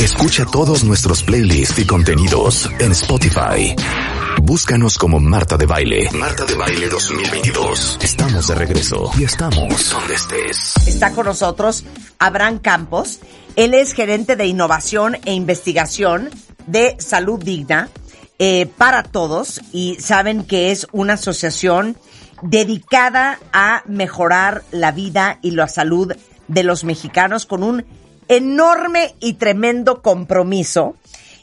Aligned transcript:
Escucha 0.00 0.44
todos 0.46 0.82
nuestros 0.82 1.22
playlists 1.22 1.78
y 1.78 1.86
contenidos 1.86 2.68
en 2.80 2.90
Spotify. 2.90 3.76
Búscanos 4.42 4.98
como 4.98 5.20
Marta 5.20 5.56
de 5.56 5.66
Baile. 5.66 6.08
Marta 6.12 6.44
de 6.44 6.54
Baile 6.54 6.88
2022. 6.88 7.98
Estamos 8.02 8.48
de 8.48 8.54
regreso 8.56 9.10
y 9.16 9.22
estamos 9.22 9.90
donde 9.90 10.14
estés. 10.14 10.74
Está 10.88 11.12
con 11.12 11.26
nosotros 11.26 11.84
Abraham 12.18 12.58
Campos. 12.58 13.20
Él 13.54 13.74
es 13.74 13.92
gerente 13.92 14.34
de 14.34 14.46
innovación 14.46 15.18
e 15.24 15.34
investigación 15.34 16.30
de 16.66 16.96
Salud 16.98 17.38
Digna 17.42 17.88
eh, 18.40 18.66
para 18.76 19.04
todos 19.04 19.60
y 19.72 19.98
saben 20.00 20.42
que 20.42 20.72
es 20.72 20.88
una 20.90 21.12
asociación 21.12 21.96
dedicada 22.42 23.38
a 23.52 23.84
mejorar 23.86 24.64
la 24.72 24.90
vida 24.90 25.38
y 25.42 25.52
la 25.52 25.68
salud 25.68 26.12
de 26.48 26.62
los 26.64 26.82
mexicanos 26.82 27.46
con 27.46 27.62
un 27.62 27.84
enorme 28.36 29.14
y 29.20 29.34
tremendo 29.34 30.02
compromiso. 30.02 30.96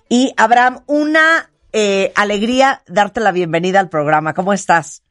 Y 0.09 0.34
Abraham, 0.38 0.79
una 0.88 1.49
eh, 1.71 2.12
alegría 2.15 2.82
darte 2.87 3.20
la 3.20 3.32
bienvenida 3.32 3.79
al 3.79 3.90
programa. 3.90 4.34
¿Cómo 4.34 4.54
estás? 4.54 5.04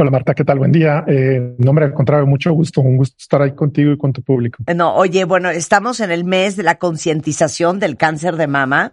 Hola 0.00 0.12
Marta, 0.12 0.32
¿qué 0.32 0.44
tal? 0.44 0.60
Buen 0.60 0.70
día. 0.70 1.02
Eh, 1.08 1.56
no 1.58 1.72
me 1.72 1.92
contrario, 1.92 2.24
mucho 2.24 2.52
gusto, 2.52 2.80
un 2.80 2.98
gusto 2.98 3.16
estar 3.18 3.42
ahí 3.42 3.50
contigo 3.50 3.90
y 3.90 3.98
con 3.98 4.12
tu 4.12 4.22
público. 4.22 4.62
No, 4.72 4.94
oye, 4.94 5.24
bueno, 5.24 5.50
estamos 5.50 5.98
en 5.98 6.12
el 6.12 6.22
mes 6.22 6.54
de 6.54 6.62
la 6.62 6.78
concientización 6.78 7.80
del 7.80 7.96
cáncer 7.96 8.36
de 8.36 8.46
mama 8.46 8.92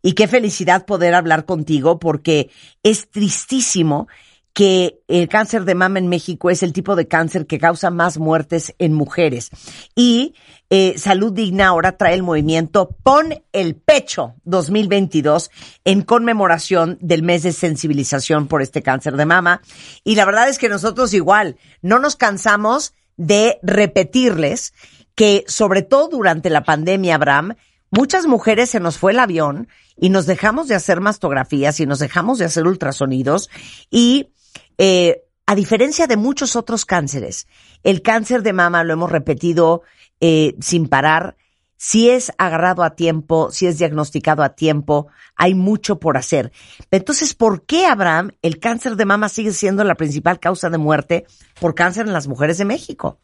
y 0.00 0.14
qué 0.14 0.26
felicidad 0.28 0.86
poder 0.86 1.14
hablar 1.14 1.44
contigo 1.44 1.98
porque 1.98 2.48
es 2.82 3.10
tristísimo 3.10 4.08
que 4.56 5.02
el 5.06 5.28
cáncer 5.28 5.66
de 5.66 5.74
mama 5.74 5.98
en 5.98 6.08
México 6.08 6.48
es 6.48 6.62
el 6.62 6.72
tipo 6.72 6.96
de 6.96 7.06
cáncer 7.06 7.46
que 7.46 7.58
causa 7.58 7.90
más 7.90 8.16
muertes 8.16 8.74
en 8.78 8.94
mujeres. 8.94 9.50
Y 9.94 10.34
eh, 10.70 10.94
Salud 10.96 11.30
Digna 11.30 11.66
ahora 11.66 11.98
trae 11.98 12.14
el 12.14 12.22
movimiento 12.22 12.96
Pon 13.02 13.34
el 13.52 13.76
Pecho 13.76 14.36
2022 14.44 15.50
en 15.84 16.00
conmemoración 16.00 16.96
del 17.02 17.22
mes 17.22 17.42
de 17.42 17.52
sensibilización 17.52 18.48
por 18.48 18.62
este 18.62 18.82
cáncer 18.82 19.18
de 19.18 19.26
mama. 19.26 19.60
Y 20.04 20.14
la 20.14 20.24
verdad 20.24 20.48
es 20.48 20.56
que 20.56 20.70
nosotros 20.70 21.12
igual 21.12 21.58
no 21.82 21.98
nos 21.98 22.16
cansamos 22.16 22.94
de 23.18 23.58
repetirles 23.62 24.72
que 25.14 25.44
sobre 25.48 25.82
todo 25.82 26.08
durante 26.08 26.48
la 26.48 26.64
pandemia, 26.64 27.16
Abraham, 27.16 27.56
muchas 27.90 28.24
mujeres 28.24 28.70
se 28.70 28.80
nos 28.80 28.96
fue 28.96 29.12
el 29.12 29.18
avión 29.18 29.68
y 29.98 30.08
nos 30.08 30.24
dejamos 30.24 30.66
de 30.66 30.76
hacer 30.76 31.02
mastografías 31.02 31.78
y 31.78 31.84
nos 31.84 31.98
dejamos 31.98 32.38
de 32.38 32.46
hacer 32.46 32.66
ultrasonidos 32.66 33.50
y 33.90 34.30
eh, 34.78 35.22
a 35.46 35.54
diferencia 35.54 36.06
de 36.06 36.16
muchos 36.16 36.56
otros 36.56 36.84
cánceres, 36.84 37.46
el 37.82 38.02
cáncer 38.02 38.42
de 38.42 38.52
mama, 38.52 38.84
lo 38.84 38.92
hemos 38.92 39.10
repetido 39.10 39.82
eh, 40.20 40.54
sin 40.60 40.88
parar, 40.88 41.36
si 41.76 42.08
es 42.08 42.32
agarrado 42.38 42.82
a 42.82 42.96
tiempo, 42.96 43.50
si 43.50 43.66
es 43.66 43.78
diagnosticado 43.78 44.42
a 44.42 44.54
tiempo, 44.54 45.08
hay 45.36 45.54
mucho 45.54 46.00
por 46.00 46.16
hacer. 46.16 46.50
Entonces, 46.90 47.34
¿por 47.34 47.64
qué, 47.64 47.86
Abraham, 47.86 48.32
el 48.42 48.58
cáncer 48.58 48.96
de 48.96 49.04
mama 49.04 49.28
sigue 49.28 49.52
siendo 49.52 49.84
la 49.84 49.94
principal 49.94 50.40
causa 50.40 50.70
de 50.70 50.78
muerte 50.78 51.26
por 51.60 51.74
cáncer 51.74 52.06
en 52.06 52.12
las 52.12 52.28
mujeres 52.28 52.58
de 52.58 52.64
México? 52.64 53.20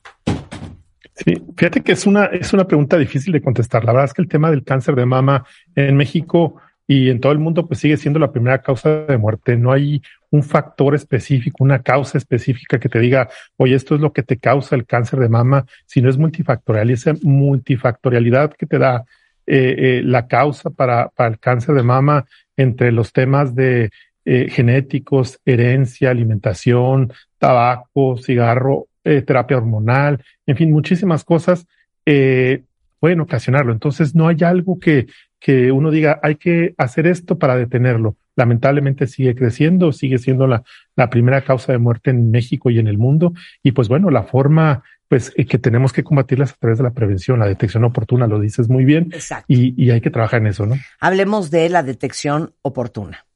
Sí, 1.14 1.42
fíjate 1.56 1.82
que 1.82 1.92
es 1.92 2.06
una, 2.06 2.26
es 2.26 2.52
una 2.52 2.66
pregunta 2.66 2.96
difícil 2.96 3.32
de 3.32 3.42
contestar. 3.42 3.84
La 3.84 3.92
verdad 3.92 4.06
es 4.06 4.14
que 4.14 4.22
el 4.22 4.28
tema 4.28 4.50
del 4.50 4.64
cáncer 4.64 4.94
de 4.94 5.06
mama 5.06 5.44
en 5.74 5.96
México 5.96 6.56
y 6.86 7.10
en 7.10 7.20
todo 7.20 7.32
el 7.32 7.38
mundo 7.38 7.66
pues 7.66 7.80
sigue 7.80 7.96
siendo 7.96 8.18
la 8.18 8.32
primera 8.32 8.60
causa 8.60 9.04
de 9.04 9.18
muerte. 9.18 9.56
No 9.56 9.72
hay 9.72 10.02
un 10.30 10.42
factor 10.42 10.94
específico, 10.94 11.62
una 11.62 11.82
causa 11.82 12.18
específica 12.18 12.80
que 12.80 12.88
te 12.88 12.98
diga, 12.98 13.28
oye, 13.56 13.74
esto 13.74 13.94
es 13.94 14.00
lo 14.00 14.12
que 14.12 14.22
te 14.22 14.38
causa 14.38 14.74
el 14.74 14.86
cáncer 14.86 15.20
de 15.20 15.28
mama, 15.28 15.66
sino 15.86 16.08
es 16.08 16.18
multifactorial 16.18 16.90
y 16.90 16.94
esa 16.94 17.14
multifactorialidad 17.22 18.52
que 18.54 18.66
te 18.66 18.78
da 18.78 19.04
eh, 19.46 19.74
eh, 19.78 20.02
la 20.04 20.26
causa 20.26 20.70
para, 20.70 21.08
para, 21.08 21.30
el 21.30 21.38
cáncer 21.38 21.74
de 21.74 21.82
mama 21.82 22.24
entre 22.56 22.92
los 22.92 23.12
temas 23.12 23.54
de 23.54 23.90
eh, 24.24 24.48
genéticos, 24.48 25.40
herencia, 25.44 26.10
alimentación, 26.10 27.12
tabaco, 27.38 28.16
cigarro, 28.18 28.86
terapia 29.02 29.56
hormonal, 29.56 30.22
en 30.46 30.56
fin, 30.56 30.70
muchísimas 30.70 31.24
cosas 31.24 31.66
pueden 32.04 33.20
ocasionarlo. 33.20 33.72
Entonces, 33.72 34.14
no 34.14 34.28
hay 34.28 34.36
algo 34.44 34.78
que, 34.78 35.08
que 35.42 35.72
uno 35.72 35.90
diga, 35.90 36.20
hay 36.22 36.36
que 36.36 36.74
hacer 36.78 37.06
esto 37.06 37.38
para 37.38 37.56
detenerlo. 37.56 38.16
Lamentablemente 38.36 39.06
sigue 39.08 39.34
creciendo, 39.34 39.92
sigue 39.92 40.18
siendo 40.18 40.46
la, 40.46 40.62
la 40.94 41.10
primera 41.10 41.42
causa 41.42 41.72
de 41.72 41.78
muerte 41.78 42.10
en 42.10 42.30
México 42.30 42.70
y 42.70 42.78
en 42.78 42.86
el 42.86 42.96
mundo. 42.96 43.34
Y 43.62 43.72
pues 43.72 43.88
bueno, 43.88 44.08
la 44.10 44.22
forma 44.22 44.84
pues 45.08 45.32
eh, 45.36 45.44
que 45.44 45.58
tenemos 45.58 45.92
que 45.92 46.04
combatirlas 46.04 46.52
a 46.52 46.56
través 46.58 46.78
de 46.78 46.84
la 46.84 46.92
prevención, 46.92 47.40
la 47.40 47.46
detección 47.46 47.84
oportuna, 47.84 48.26
lo 48.26 48.40
dices 48.40 48.68
muy 48.68 48.84
bien. 48.84 49.10
Exacto. 49.12 49.44
Y, 49.48 49.74
y 49.76 49.90
hay 49.90 50.00
que 50.00 50.10
trabajar 50.10 50.40
en 50.40 50.46
eso, 50.46 50.64
¿no? 50.64 50.76
Hablemos 51.00 51.50
de 51.50 51.68
la 51.68 51.82
detección 51.82 52.54
oportuna. 52.62 53.26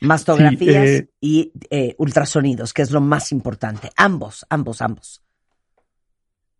Mastografías 0.00 0.88
Sí, 0.88 0.94
eh, 0.96 1.08
y 1.20 1.52
eh, 1.70 1.94
ultrasonidos, 1.96 2.74
que 2.74 2.82
es 2.82 2.90
lo 2.90 3.00
más 3.00 3.30
importante. 3.30 3.88
Ambos, 3.96 4.44
ambos, 4.50 4.82
ambos. 4.82 5.22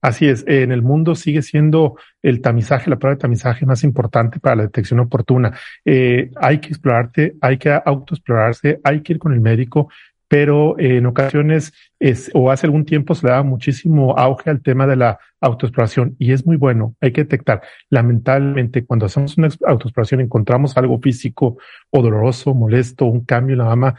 Así 0.02 0.26
es, 0.26 0.44
en 0.48 0.72
el 0.72 0.82
mundo 0.82 1.14
sigue 1.14 1.42
siendo 1.42 1.96
el 2.22 2.40
tamizaje, 2.40 2.90
la 2.90 2.98
prueba 2.98 3.14
de 3.14 3.20
tamizaje 3.20 3.64
más 3.64 3.84
importante 3.84 4.40
para 4.40 4.56
la 4.56 4.62
detección 4.64 4.98
oportuna. 4.98 5.56
Eh, 5.84 6.32
hay 6.40 6.58
que 6.58 6.68
explorarte, 6.68 7.36
hay 7.40 7.56
que 7.56 7.70
autoexplorarse, 7.70 8.80
hay 8.82 9.00
que 9.02 9.12
ir 9.12 9.18
con 9.20 9.32
el 9.32 9.41
médico, 9.41 9.88
pero 10.26 10.76
eh, 10.78 10.96
en 10.96 11.06
ocasiones 11.06 11.72
es, 12.00 12.32
o 12.34 12.50
hace 12.50 12.66
algún 12.66 12.84
tiempo 12.84 13.14
se 13.14 13.26
le 13.26 13.30
daba 13.30 13.44
muchísimo 13.44 14.18
auge 14.18 14.50
al 14.50 14.60
tema 14.60 14.88
de 14.88 14.96
la 14.96 15.20
autoexploración 15.41 16.16
y 16.18 16.32
es 16.32 16.44
muy 16.44 16.56
bueno, 16.56 16.96
hay 17.00 17.12
que 17.12 17.22
detectar. 17.22 17.62
Lamentablemente, 17.88 18.84
cuando 18.84 19.06
hacemos 19.06 19.38
una 19.38 19.50
autoexploración 19.66 20.20
encontramos 20.20 20.76
algo 20.76 20.98
físico 21.00 21.58
o 21.91 22.02
doloroso, 22.02 22.54
molesto, 22.54 23.06
un 23.06 23.24
cambio 23.24 23.54
en 23.54 23.58
la 23.58 23.66
mama, 23.66 23.94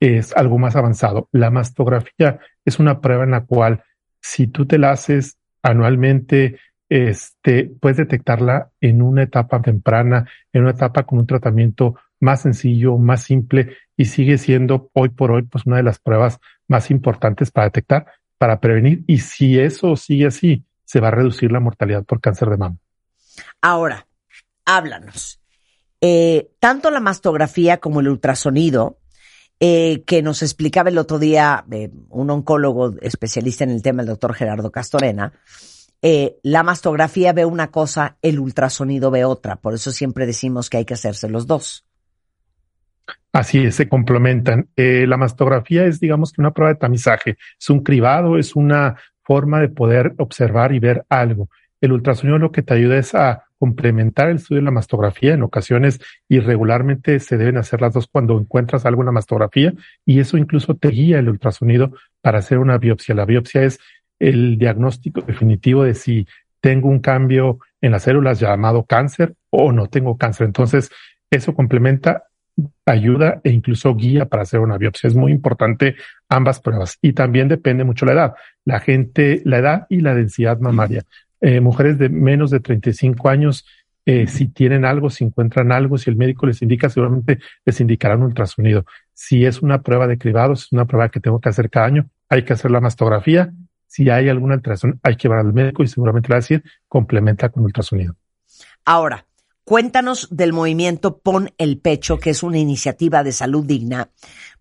es 0.00 0.36
algo 0.36 0.58
más 0.58 0.74
avanzado. 0.74 1.28
La 1.30 1.50
mastografía 1.50 2.40
es 2.64 2.80
una 2.80 3.00
prueba 3.00 3.22
en 3.22 3.30
la 3.30 3.44
cual 3.44 3.84
si 4.20 4.48
tú 4.48 4.66
te 4.66 4.78
la 4.78 4.90
haces 4.90 5.38
anualmente, 5.64 6.60
este, 6.88 7.72
puedes 7.80 7.96
detectarla 7.96 8.70
en 8.80 9.02
una 9.02 9.22
etapa 9.22 9.60
temprana, 9.60 10.28
en 10.52 10.62
una 10.62 10.72
etapa 10.72 11.04
con 11.04 11.18
un 11.18 11.26
tratamiento 11.26 11.96
más 12.20 12.42
sencillo, 12.42 12.96
más 12.98 13.22
simple 13.22 13.76
y 13.96 14.04
sigue 14.04 14.38
siendo 14.38 14.90
hoy 14.92 15.08
por 15.08 15.32
hoy 15.32 15.42
pues 15.42 15.66
una 15.66 15.78
de 15.78 15.82
las 15.82 15.98
pruebas 15.98 16.38
más 16.68 16.90
importantes 16.90 17.50
para 17.50 17.66
detectar, 17.66 18.06
para 18.38 18.60
prevenir 18.60 19.04
y 19.06 19.18
si 19.18 19.58
eso 19.58 19.96
sigue 19.96 20.26
así, 20.26 20.64
se 20.84 21.00
va 21.00 21.08
a 21.08 21.12
reducir 21.12 21.50
la 21.50 21.60
mortalidad 21.60 22.04
por 22.04 22.20
cáncer 22.20 22.50
de 22.50 22.58
mama. 22.58 22.76
Ahora, 23.60 24.06
háblanos. 24.66 25.40
Eh, 26.00 26.50
tanto 26.60 26.90
la 26.90 27.00
mastografía 27.00 27.78
como 27.78 28.00
el 28.00 28.08
ultrasonido, 28.08 28.98
eh, 29.66 30.02
que 30.04 30.20
nos 30.20 30.42
explicaba 30.42 30.90
el 30.90 30.98
otro 30.98 31.18
día 31.18 31.64
eh, 31.70 31.88
un 32.10 32.28
oncólogo 32.28 32.96
especialista 33.00 33.64
en 33.64 33.70
el 33.70 33.80
tema, 33.80 34.02
el 34.02 34.08
doctor 34.08 34.34
Gerardo 34.34 34.70
Castorena, 34.70 35.32
eh, 36.02 36.36
la 36.42 36.62
mastografía 36.62 37.32
ve 37.32 37.46
una 37.46 37.70
cosa, 37.70 38.18
el 38.20 38.40
ultrasonido 38.40 39.10
ve 39.10 39.24
otra. 39.24 39.56
Por 39.56 39.72
eso 39.72 39.90
siempre 39.90 40.26
decimos 40.26 40.68
que 40.68 40.76
hay 40.76 40.84
que 40.84 40.92
hacerse 40.92 41.30
los 41.30 41.46
dos. 41.46 41.86
Así 43.32 43.64
es, 43.64 43.76
se 43.76 43.88
complementan. 43.88 44.68
La 44.76 45.16
mastografía 45.16 45.86
es, 45.86 45.98
digamos 45.98 46.30
que 46.34 46.42
una 46.42 46.52
prueba 46.52 46.74
de 46.74 46.80
tamizaje, 46.80 47.38
es 47.58 47.70
un 47.70 47.82
cribado, 47.82 48.36
es 48.36 48.54
una 48.54 48.96
forma 49.22 49.62
de 49.62 49.70
poder 49.70 50.12
observar 50.18 50.74
y 50.74 50.78
ver 50.78 51.06
algo. 51.08 51.48
El 51.80 51.92
ultrasonido 51.92 52.36
lo 52.36 52.52
que 52.52 52.62
te 52.62 52.74
ayuda 52.74 52.98
es 52.98 53.14
a 53.14 53.46
complementar 53.64 54.28
el 54.28 54.36
estudio 54.36 54.60
de 54.60 54.66
la 54.66 54.70
mastografía. 54.70 55.32
En 55.32 55.42
ocasiones 55.42 55.98
irregularmente 56.28 57.18
se 57.18 57.38
deben 57.38 57.56
hacer 57.56 57.80
las 57.80 57.94
dos 57.94 58.06
cuando 58.06 58.38
encuentras 58.38 58.84
algo 58.84 59.00
en 59.00 59.06
la 59.06 59.12
mastografía 59.12 59.72
y 60.04 60.20
eso 60.20 60.36
incluso 60.36 60.74
te 60.74 60.88
guía 60.88 61.18
el 61.18 61.30
ultrasonido 61.30 61.94
para 62.20 62.40
hacer 62.40 62.58
una 62.58 62.76
biopsia. 62.76 63.14
La 63.14 63.24
biopsia 63.24 63.62
es 63.62 63.80
el 64.18 64.58
diagnóstico 64.58 65.22
definitivo 65.22 65.84
de 65.84 65.94
si 65.94 66.26
tengo 66.60 66.90
un 66.90 66.98
cambio 66.98 67.58
en 67.80 67.92
las 67.92 68.02
células 68.02 68.38
llamado 68.38 68.84
cáncer 68.84 69.34
o 69.48 69.72
no 69.72 69.86
tengo 69.86 70.18
cáncer. 70.18 70.46
Entonces, 70.46 70.90
eso 71.30 71.54
complementa, 71.54 72.24
ayuda 72.84 73.40
e 73.44 73.50
incluso 73.50 73.94
guía 73.94 74.26
para 74.26 74.42
hacer 74.42 74.60
una 74.60 74.76
biopsia. 74.76 75.08
Es 75.08 75.14
muy 75.14 75.32
importante 75.32 75.96
ambas 76.28 76.60
pruebas 76.60 76.98
y 77.00 77.14
también 77.14 77.48
depende 77.48 77.82
mucho 77.82 78.04
la 78.04 78.12
edad. 78.12 78.34
La 78.66 78.80
gente, 78.80 79.40
la 79.46 79.56
edad 79.56 79.86
y 79.88 80.02
la 80.02 80.14
densidad 80.14 80.58
mamaria. 80.60 81.02
Eh, 81.44 81.60
mujeres 81.60 81.98
de 81.98 82.08
menos 82.08 82.50
de 82.50 82.58
35 82.58 83.28
años, 83.28 83.66
eh, 84.06 84.26
si 84.26 84.48
tienen 84.48 84.86
algo, 84.86 85.10
si 85.10 85.24
encuentran 85.24 85.72
algo, 85.72 85.98
si 85.98 86.08
el 86.08 86.16
médico 86.16 86.46
les 86.46 86.62
indica, 86.62 86.88
seguramente 86.88 87.38
les 87.66 87.80
indicarán 87.82 88.20
un 88.20 88.28
ultrasonido. 88.28 88.86
Si 89.12 89.44
es 89.44 89.60
una 89.60 89.82
prueba 89.82 90.06
de 90.06 90.16
cribados, 90.16 90.64
es 90.64 90.72
una 90.72 90.86
prueba 90.86 91.10
que 91.10 91.20
tengo 91.20 91.40
que 91.42 91.50
hacer 91.50 91.68
cada 91.68 91.84
año, 91.84 92.08
hay 92.30 92.44
que 92.46 92.54
hacer 92.54 92.70
la 92.70 92.80
mastografía. 92.80 93.52
Si 93.86 94.08
hay 94.08 94.30
alguna 94.30 94.54
alteración, 94.54 94.98
hay 95.02 95.16
que 95.16 95.24
llevar 95.24 95.40
al 95.40 95.52
médico 95.52 95.82
y 95.82 95.88
seguramente 95.88 96.28
le 96.28 96.32
va 96.32 96.36
a 96.36 96.40
decir, 96.40 96.64
complementa 96.88 97.50
con 97.50 97.62
ultrasonido. 97.62 98.16
Ahora, 98.86 99.26
cuéntanos 99.64 100.28
del 100.30 100.52
movimiento 100.52 101.18
Pon 101.18 101.50
el 101.58 101.78
Pecho, 101.78 102.18
que 102.18 102.30
es 102.30 102.42
una 102.42 102.58
iniciativa 102.58 103.22
de 103.22 103.32
salud 103.32 103.64
digna, 103.64 104.10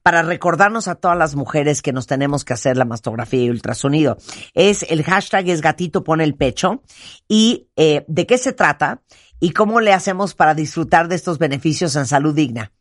para 0.02 0.24
recordarnos 0.24 0.88
a 0.88 0.96
todas 0.96 1.18
las 1.18 1.36
mujeres 1.36 1.82
que 1.82 1.94
nos 1.94 2.08
tenemos 2.08 2.44
que 2.44 2.54
hacer 2.54 2.78
la 2.78 2.86
mastografía 2.86 3.44
y 3.44 3.50
ultrasonido. 3.50 4.18
Es 4.54 4.84
el 4.90 5.04
hashtag 5.04 5.50
es 5.50 5.62
gatito 5.62 6.04
pone 6.04 6.24
el 6.24 6.36
pecho 6.36 6.82
y 7.28 7.68
eh, 7.76 8.04
de 8.08 8.26
qué 8.26 8.38
se 8.38 8.54
trata 8.54 9.02
y 9.40 9.52
cómo 9.52 9.82
le 9.82 9.94
hacemos 9.94 10.36
para 10.36 10.54
disfrutar 10.54 11.08
de 11.08 11.16
estos 11.16 11.38
beneficios 11.38 11.96
en 11.96 12.06
salud 12.06 12.34
digna. 12.34 12.72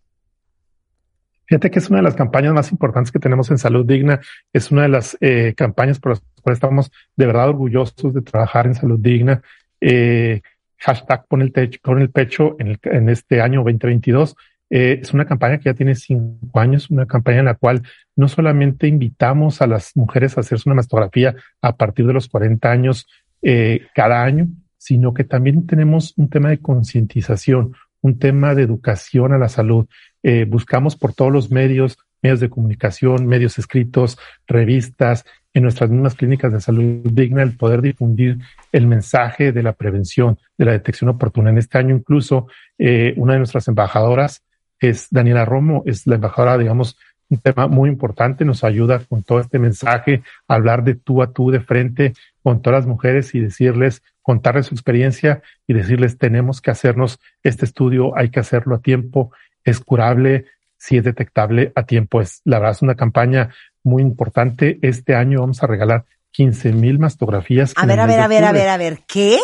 Fíjate 1.46 1.70
que 1.70 1.80
es 1.80 1.90
una 1.90 1.98
de 1.98 2.04
las 2.04 2.14
campañas 2.14 2.54
más 2.54 2.70
importantes 2.72 3.12
que 3.12 3.18
tenemos 3.18 3.50
en 3.50 3.58
Salud 3.58 3.84
Digna. 3.84 4.20
Es 4.54 4.70
una 4.70 4.82
de 4.82 4.88
las 4.88 5.18
eh, 5.20 5.52
campañas 5.54 5.98
por 5.98 6.12
las 6.12 6.22
cuales 6.40 6.56
estamos 6.56 6.90
de 7.14 7.26
verdad 7.26 7.50
orgullosos 7.50 8.14
de 8.14 8.22
trabajar 8.22 8.66
en 8.66 8.74
Salud 8.74 8.98
Digna. 8.98 9.42
Eh, 9.78 10.40
hashtag 10.82 11.26
pon 11.28 11.42
el, 11.42 11.52
el 11.54 12.10
pecho 12.10 12.56
en, 12.58 12.78
en 12.82 13.08
este 13.08 13.40
año 13.40 13.60
2022 13.60 14.36
eh, 14.74 15.00
es 15.02 15.12
una 15.12 15.26
campaña 15.26 15.58
que 15.58 15.64
ya 15.64 15.74
tiene 15.74 15.94
cinco 15.94 16.58
años, 16.58 16.88
una 16.88 17.04
campaña 17.04 17.40
en 17.40 17.44
la 17.44 17.56
cual 17.56 17.82
no 18.16 18.26
solamente 18.26 18.86
invitamos 18.86 19.60
a 19.60 19.66
las 19.66 19.94
mujeres 19.98 20.38
a 20.38 20.40
hacerse 20.40 20.66
una 20.66 20.76
mastografía 20.76 21.34
a 21.60 21.76
partir 21.76 22.06
de 22.06 22.14
los 22.14 22.26
40 22.26 22.70
años 22.70 23.06
eh, 23.42 23.86
cada 23.94 24.24
año, 24.24 24.48
sino 24.78 25.12
que 25.12 25.24
también 25.24 25.66
tenemos 25.66 26.14
un 26.16 26.30
tema 26.30 26.48
de 26.48 26.58
concientización, 26.58 27.74
un 28.00 28.18
tema 28.18 28.54
de 28.54 28.62
educación 28.62 29.34
a 29.34 29.38
la 29.38 29.50
salud. 29.50 29.88
Eh, 30.22 30.46
buscamos 30.48 30.96
por 30.96 31.12
todos 31.12 31.30
los 31.30 31.50
medios, 31.50 31.98
medios 32.22 32.40
de 32.40 32.48
comunicación, 32.48 33.26
medios 33.26 33.58
escritos, 33.58 34.16
revistas, 34.46 35.26
en 35.54 35.62
nuestras 35.62 35.90
mismas 35.90 36.14
clínicas 36.14 36.52
de 36.52 36.60
salud 36.60 37.02
digna, 37.04 37.42
el 37.42 37.56
poder 37.56 37.82
difundir 37.82 38.38
el 38.72 38.86
mensaje 38.86 39.52
de 39.52 39.62
la 39.62 39.72
prevención, 39.72 40.38
de 40.56 40.64
la 40.64 40.72
detección 40.72 41.10
oportuna. 41.10 41.50
En 41.50 41.58
este 41.58 41.78
año 41.78 41.94
incluso, 41.94 42.46
una 42.78 43.34
de 43.34 43.38
nuestras 43.38 43.68
embajadoras 43.68 44.42
es 44.80 45.08
Daniela 45.10 45.44
Romo, 45.44 45.82
es 45.86 46.06
la 46.06 46.14
embajadora, 46.16 46.58
digamos, 46.58 46.96
un 47.28 47.38
tema 47.38 47.66
muy 47.66 47.88
importante, 47.88 48.44
nos 48.44 48.64
ayuda 48.64 48.98
con 48.98 49.22
todo 49.22 49.40
este 49.40 49.58
mensaje, 49.58 50.22
hablar 50.48 50.84
de 50.84 50.94
tú 50.94 51.22
a 51.22 51.32
tú 51.32 51.50
de 51.50 51.60
frente 51.60 52.12
con 52.42 52.60
todas 52.60 52.80
las 52.80 52.86
mujeres 52.86 53.34
y 53.34 53.40
decirles, 53.40 54.02
contarles 54.20 54.66
su 54.66 54.74
experiencia 54.74 55.42
y 55.66 55.72
decirles, 55.72 56.18
tenemos 56.18 56.60
que 56.60 56.70
hacernos 56.70 57.20
este 57.42 57.64
estudio, 57.64 58.16
hay 58.16 58.30
que 58.30 58.40
hacerlo 58.40 58.74
a 58.74 58.80
tiempo, 58.80 59.32
es 59.64 59.80
curable, 59.80 60.46
si 60.76 60.96
es 60.96 61.04
detectable 61.04 61.72
a 61.76 61.84
tiempo. 61.84 62.20
Es, 62.20 62.40
la 62.44 62.58
verdad, 62.58 62.72
es 62.72 62.82
una 62.82 62.96
campaña 62.96 63.50
muy 63.84 64.02
importante. 64.02 64.78
Este 64.82 65.14
año 65.14 65.40
vamos 65.40 65.62
a 65.62 65.66
regalar 65.66 66.04
15 66.32 66.72
mil 66.72 66.98
mastografías. 66.98 67.72
A 67.76 67.86
ver, 67.86 68.00
a 68.00 68.06
ver, 68.06 68.20
a 68.20 68.28
ver, 68.28 68.44
a 68.44 68.52
ver, 68.52 68.68
a 68.68 68.76
ver, 68.76 69.00
¿qué? 69.06 69.38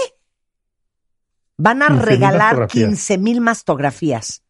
Van 1.57 1.83
a 1.83 1.89
regalar 1.89 2.67
15 2.67 3.19
mil 3.19 3.41
mastografías. 3.41 4.43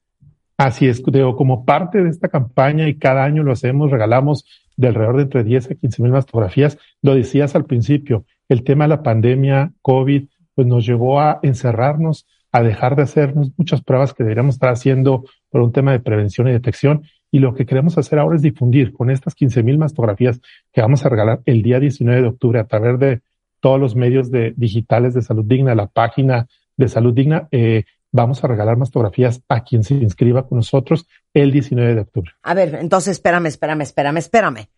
Así 0.59 0.89
es, 0.89 1.03
Diego, 1.05 1.37
como 1.37 1.65
parte 1.65 2.03
de 2.03 2.11
esta 2.11 2.29
campaña 2.29 2.89
y 2.89 2.99
cada 2.99 3.25
año 3.25 3.45
lo 3.45 3.53
hacemos, 3.53 3.91
regalamos 3.91 4.45
de 4.77 4.89
alrededor 4.89 5.17
de 5.17 5.23
entre 5.23 5.45
10 5.45 5.71
a 5.71 5.75
15 5.75 6.03
mil 6.03 6.13
mastografías. 6.13 6.79
Lo 7.01 7.15
decías 7.15 7.55
al 7.55 7.65
principio, 7.65 8.25
el 8.49 8.65
tema 8.65 8.85
de 8.85 8.89
la 8.89 9.03
pandemia, 9.03 9.73
COVID, 9.83 10.29
pues 10.55 10.67
nos 10.67 10.85
llevó 10.85 11.21
a 11.21 11.39
encerrarnos, 11.43 12.27
a 12.51 12.63
dejar 12.63 12.97
de 12.97 13.03
hacernos 13.03 13.53
muchas 13.57 13.83
pruebas 13.83 14.15
que 14.15 14.25
deberíamos 14.25 14.57
estar 14.57 14.71
haciendo 14.71 15.25
por 15.51 15.61
un 15.61 15.73
tema 15.73 15.93
de 15.93 16.01
prevención 16.01 16.49
y 16.49 16.53
detección. 16.53 17.05
Y 17.31 17.41
lo 17.41 17.55
que 17.55 17.67
queremos 17.67 17.99
hacer 17.99 18.19
ahora 18.19 18.37
es 18.37 18.43
difundir 18.43 18.93
con 18.93 19.11
estas 19.11 19.35
15 19.35 19.63
mil 19.63 19.79
mastografías 19.79 20.41
que 20.73 20.81
vamos 20.81 21.05
a 21.05 21.09
regalar 21.09 21.41
el 21.45 21.63
día 21.63 21.79
19 21.79 22.23
de 22.23 22.29
octubre 22.29 22.61
a 22.61 22.67
través 22.67 22.99
de 22.99 23.21
todos 23.61 23.79
los 23.79 23.97
medios 23.97 24.31
de, 24.31 24.55
digitales 24.57 25.15
de 25.15 25.23
Salud 25.23 25.45
Digna, 25.45 25.75
la 25.75 25.89
página 25.89 26.47
de 26.77 26.89
Salud 26.89 27.13
Digna. 27.13 27.49
Eh, 27.51 27.85
vamos 28.13 28.43
a 28.43 28.47
regalar 28.47 28.77
mastografías 28.77 29.43
a 29.49 29.63
quien 29.63 29.85
se 29.85 29.95
inscriba 29.95 30.47
con 30.47 30.57
nosotros 30.57 31.07
el 31.35 31.53
19 31.53 31.95
de 31.95 32.01
octubre. 32.01 32.33
A 32.43 32.55
ver, 32.55 32.77
entonces 32.81 33.13
espérame, 33.13 33.47
espérame, 33.47 33.83
espérame, 33.83 34.17
espérame. 34.19 34.69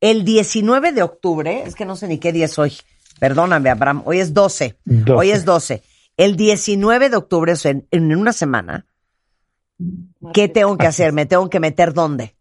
El 0.00 0.24
19 0.24 0.92
de 0.92 1.02
octubre, 1.02 1.62
es 1.66 1.74
que 1.74 1.84
no 1.84 1.96
sé 1.96 2.08
ni 2.08 2.18
qué 2.18 2.32
día 2.32 2.46
es 2.46 2.58
hoy. 2.58 2.72
Perdóname, 3.18 3.68
Abraham, 3.68 4.02
hoy 4.06 4.18
es 4.18 4.32
12. 4.32 4.76
Hoy 5.14 5.30
es 5.30 5.44
12. 5.44 5.82
El 6.16 6.36
19 6.36 7.10
de 7.10 7.16
octubre, 7.16 7.52
o 7.52 7.56
en, 7.64 8.16
una 8.16 8.32
semana, 8.32 8.86
¿qué 10.32 10.48
tengo 10.48 10.76
que 10.76 10.86
hacer? 10.86 11.12
¿Me 11.12 11.26
tengo 11.26 11.48
que 11.48 11.60
meter 11.60 11.92
dónde? 11.92 12.34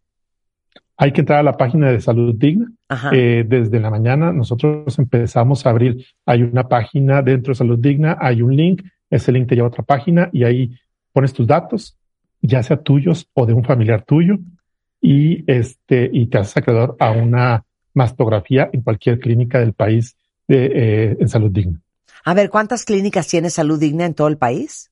Hay 0.98 1.14
que 1.14 1.22
entrar 1.22 1.40
a 1.40 1.44
la 1.44 1.58
página 1.58 1.90
de 1.92 2.02
Salud 2.02 2.36
Digna. 2.36 2.72
Eh, 3.12 3.46
desde 3.48 3.80
la 3.80 3.90
mañana 3.90 4.34
nosotros 4.34 4.98
empezamos 5.00 5.66
a 5.66 5.70
abrir, 5.70 6.06
hay 6.26 6.44
una 6.44 6.68
página 6.68 7.22
dentro 7.22 7.52
de 7.52 7.58
Salud 7.58 7.78
Digna, 7.78 8.18
hay 8.20 8.42
un 8.42 8.56
link 8.56 8.82
ese 9.10 9.32
link 9.32 9.48
te 9.48 9.56
lleva 9.56 9.68
a 9.68 9.72
otra 9.72 9.84
página 9.84 10.30
y 10.32 10.44
ahí 10.44 10.80
pones 11.12 11.34
tus 11.34 11.48
datos, 11.48 11.98
ya 12.42 12.62
sea 12.64 12.78
tuyos 12.78 13.28
o 13.34 13.46
de 13.46 13.54
un 13.54 13.64
familiar 13.64 14.04
tuyo, 14.04 14.38
y 15.02 15.44
este, 15.52 16.10
y 16.12 16.28
te 16.28 16.38
haces 16.38 16.58
acreedor 16.58 16.96
a 17.00 17.12
una 17.12 17.66
mastografía 17.94 18.70
en 18.72 18.82
cualquier 18.82 19.20
clínica 19.20 19.60
del 19.60 19.74
país 19.74 20.16
de, 20.48 20.66
eh, 20.66 21.18
en 21.20 21.30
salud 21.30 21.52
digna. 21.52 21.80
A 22.26 22.34
ver, 22.34 22.50
¿cuántas 22.50 22.86
clínicas 22.86 23.28
tiene 23.28 23.50
salud 23.50 23.80
digna 23.80 24.06
en 24.06 24.14
todo 24.14 24.28
el 24.28 24.38
país? 24.38 24.89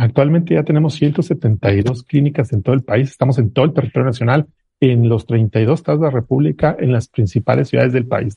Actualmente 0.00 0.54
ya 0.54 0.62
tenemos 0.62 0.94
172 0.94 2.04
clínicas 2.04 2.54
en 2.54 2.62
todo 2.62 2.74
el 2.74 2.82
país. 2.82 3.10
Estamos 3.10 3.36
en 3.36 3.52
todo 3.52 3.66
el 3.66 3.74
territorio 3.74 4.06
nacional, 4.06 4.46
en 4.80 5.10
los 5.10 5.26
32 5.26 5.78
estados 5.78 6.00
de 6.00 6.06
la 6.06 6.10
República, 6.10 6.74
en 6.78 6.90
las 6.90 7.08
principales 7.08 7.68
ciudades 7.68 7.92
del 7.92 8.06
país. 8.06 8.34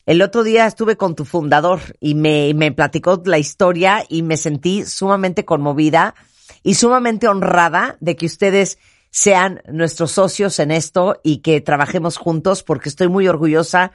El 0.04 0.20
otro 0.20 0.42
día 0.44 0.66
estuve 0.66 0.98
con 0.98 1.14
tu 1.14 1.24
fundador 1.24 1.80
y 1.98 2.14
me, 2.14 2.52
me 2.52 2.72
platicó 2.72 3.22
la 3.24 3.38
historia 3.38 4.04
y 4.06 4.20
me 4.20 4.36
sentí 4.36 4.84
sumamente 4.84 5.46
conmovida 5.46 6.14
y 6.62 6.74
sumamente 6.74 7.26
honrada 7.26 7.96
de 8.00 8.16
que 8.16 8.26
ustedes 8.26 8.76
sean 9.10 9.62
nuestros 9.66 10.12
socios 10.12 10.58
en 10.58 10.72
esto 10.72 11.20
y 11.24 11.38
que 11.38 11.62
trabajemos 11.62 12.18
juntos 12.18 12.62
porque 12.62 12.90
estoy 12.90 13.08
muy 13.08 13.28
orgullosa 13.28 13.92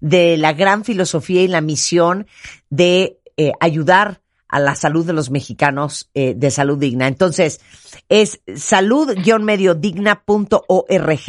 de 0.00 0.36
la 0.36 0.52
gran 0.52 0.82
filosofía 0.82 1.44
y 1.44 1.48
la 1.48 1.60
misión 1.60 2.26
de 2.70 3.20
eh, 3.36 3.52
ayudar 3.60 4.19
a 4.50 4.60
la 4.60 4.74
salud 4.74 5.06
de 5.06 5.12
los 5.12 5.30
mexicanos 5.30 6.10
eh, 6.14 6.34
de 6.36 6.50
salud 6.50 6.78
digna. 6.78 7.06
Entonces, 7.06 7.60
es 8.08 8.40
salud-mediodigna.org 8.54 11.20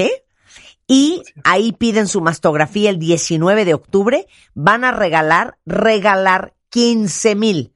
y 0.88 1.22
ahí 1.44 1.72
piden 1.72 2.08
su 2.08 2.22
mastografía 2.22 2.90
el 2.90 3.00
19 3.00 3.66
de 3.66 3.74
octubre. 3.74 4.28
Van 4.54 4.84
a 4.84 4.92
regalar, 4.92 5.58
regalar 5.66 6.54
15 6.70 7.36
mil. 7.36 7.74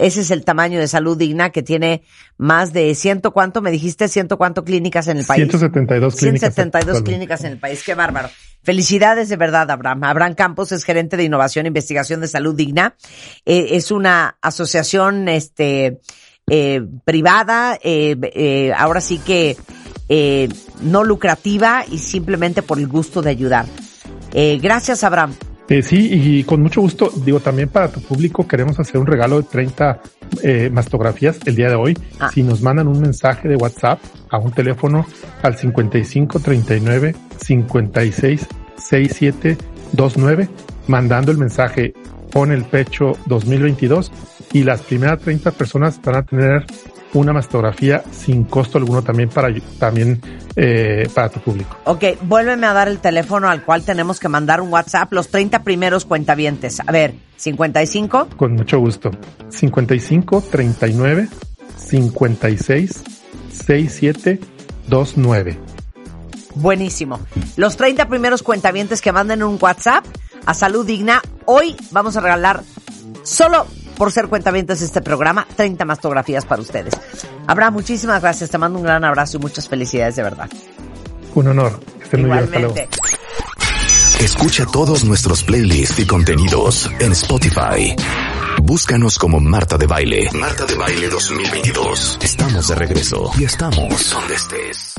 Ese 0.00 0.20
es 0.20 0.30
el 0.30 0.44
tamaño 0.44 0.78
de 0.78 0.88
salud 0.88 1.16
digna 1.16 1.50
que 1.50 1.62
tiene 1.62 2.02
más 2.36 2.72
de 2.72 2.94
ciento 2.94 3.32
cuánto, 3.32 3.62
me 3.62 3.70
dijiste 3.70 4.08
ciento 4.08 4.38
cuánto 4.38 4.64
clínicas 4.64 5.08
en 5.08 5.18
el 5.18 5.24
país. 5.24 5.42
172 5.42 6.16
clínicas. 6.16 6.54
172 6.54 7.02
clínicas 7.02 7.44
en 7.44 7.52
el 7.52 7.58
país. 7.58 7.82
Qué 7.84 7.94
bárbaro. 7.94 8.30
Felicidades 8.62 9.28
de 9.28 9.36
verdad, 9.36 9.70
Abraham. 9.70 10.04
Abraham 10.04 10.34
Campos 10.34 10.72
es 10.72 10.84
gerente 10.84 11.16
de 11.16 11.24
innovación 11.24 11.66
e 11.66 11.68
investigación 11.68 12.20
de 12.20 12.28
salud 12.28 12.54
digna. 12.54 12.94
Eh, 13.46 13.68
es 13.72 13.90
una 13.90 14.36
asociación, 14.42 15.28
este, 15.28 16.00
eh, 16.52 16.82
privada, 17.04 17.78
eh, 17.80 18.16
eh, 18.34 18.72
ahora 18.76 19.00
sí 19.00 19.18
que 19.18 19.56
eh, 20.08 20.48
no 20.82 21.04
lucrativa 21.04 21.84
y 21.88 21.98
simplemente 21.98 22.62
por 22.62 22.80
el 22.80 22.88
gusto 22.88 23.22
de 23.22 23.30
ayudar. 23.30 23.66
Gracias, 24.32 25.04
Abraham. 25.04 25.34
Eh, 25.70 25.82
sí, 25.82 26.10
y 26.12 26.42
con 26.42 26.60
mucho 26.60 26.80
gusto, 26.80 27.12
digo, 27.24 27.38
también 27.38 27.68
para 27.68 27.86
tu 27.92 28.00
público 28.00 28.46
queremos 28.46 28.80
hacer 28.80 29.00
un 29.00 29.06
regalo 29.06 29.40
de 29.40 29.46
30 29.48 30.02
eh, 30.42 30.68
mastografías 30.68 31.38
el 31.46 31.54
día 31.54 31.68
de 31.68 31.76
hoy. 31.76 31.96
Ah. 32.18 32.28
Si 32.34 32.42
nos 32.42 32.60
mandan 32.60 32.88
un 32.88 33.00
mensaje 33.00 33.46
de 33.46 33.54
WhatsApp 33.54 34.00
a 34.30 34.38
un 34.38 34.50
teléfono 34.50 35.06
al 35.42 35.56
5539 35.56 37.14
56 37.36 38.48
67 38.78 39.56
29, 39.92 40.48
mandando 40.88 41.30
el 41.30 41.38
mensaje 41.38 41.94
Pon 42.32 42.50
el 42.50 42.64
Pecho 42.64 43.12
2022 43.26 44.10
y 44.52 44.64
las 44.64 44.82
primeras 44.82 45.20
30 45.20 45.52
personas 45.52 46.00
van 46.02 46.16
a 46.16 46.22
tener 46.24 46.66
una 47.14 47.32
mastografía 47.32 48.02
sin 48.12 48.44
costo 48.44 48.78
alguno 48.78 49.02
también 49.02 49.28
para 49.28 49.48
también 49.78 50.20
eh, 50.56 51.08
para 51.14 51.28
tu 51.28 51.40
público. 51.40 51.76
Ok, 51.84 52.04
vuélveme 52.22 52.66
a 52.66 52.72
dar 52.72 52.88
el 52.88 52.98
teléfono 52.98 53.48
al 53.48 53.64
cual 53.64 53.82
tenemos 53.82 54.20
que 54.20 54.28
mandar 54.28 54.60
un 54.60 54.72
WhatsApp, 54.72 55.12
los 55.12 55.28
30 55.28 55.62
primeros 55.62 56.04
cuentavientes. 56.04 56.80
A 56.80 56.92
ver, 56.92 57.14
55. 57.36 58.28
Con 58.36 58.54
mucho 58.54 58.78
gusto. 58.78 59.10
55 59.48 60.44
39 60.50 61.28
56 61.76 63.02
67 63.52 64.40
29. 64.88 65.58
Buenísimo. 66.56 67.20
Los 67.56 67.76
30 67.76 68.08
primeros 68.08 68.42
cuentavientes 68.42 69.00
que 69.00 69.12
manden 69.12 69.42
un 69.42 69.58
WhatsApp 69.60 70.04
a 70.46 70.54
Salud 70.54 70.86
Digna, 70.86 71.22
hoy 71.44 71.76
vamos 71.90 72.16
a 72.16 72.20
regalar 72.20 72.62
solo 73.22 73.66
por 74.00 74.10
ser 74.10 74.28
cuentavientes 74.28 74.80
de 74.80 74.86
este 74.86 75.02
programa, 75.02 75.46
30 75.56 75.84
mastografías 75.84 76.46
para 76.46 76.62
ustedes. 76.62 76.94
Habrá 77.46 77.70
muchísimas 77.70 78.22
gracias. 78.22 78.48
Te 78.48 78.56
mando 78.56 78.78
un 78.78 78.84
gran 78.86 79.04
abrazo 79.04 79.36
y 79.36 79.40
muchas 79.40 79.68
felicidades 79.68 80.16
de 80.16 80.22
verdad. 80.22 80.48
Un 81.34 81.48
honor. 81.48 81.78
Igualmente. 82.10 82.88
Escucha 84.18 84.64
todos 84.64 85.04
nuestros 85.04 85.44
playlists 85.44 85.98
y 85.98 86.06
contenidos 86.06 86.90
en 86.98 87.12
Spotify. 87.12 87.94
Búscanos 88.62 89.18
como 89.18 89.38
Marta 89.38 89.76
de 89.76 89.86
Baile. 89.86 90.30
Marta 90.32 90.64
de 90.64 90.76
Baile 90.76 91.08
2022. 91.10 92.20
Estamos 92.22 92.68
de 92.68 92.74
regreso 92.76 93.30
y 93.38 93.44
estamos 93.44 94.10
donde 94.12 94.34
estés. 94.34 94.94